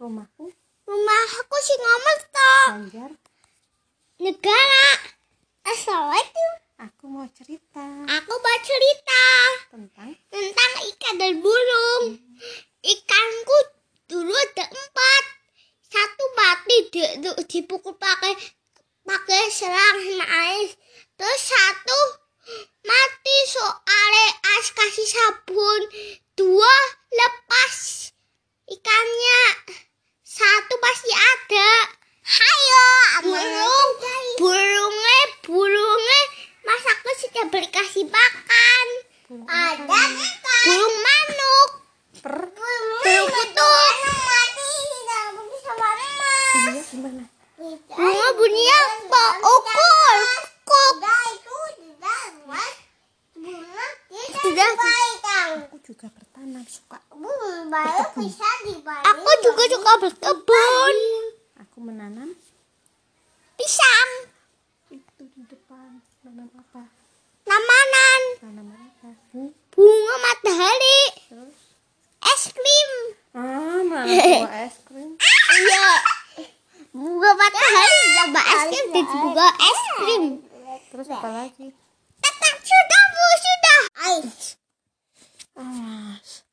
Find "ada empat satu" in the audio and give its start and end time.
14.32-16.24